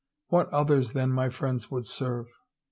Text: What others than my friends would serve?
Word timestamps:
What 0.29 0.47
others 0.49 0.93
than 0.93 1.11
my 1.11 1.29
friends 1.29 1.69
would 1.69 1.85
serve? 1.85 2.25